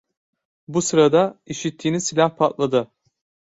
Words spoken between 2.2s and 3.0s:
patladı.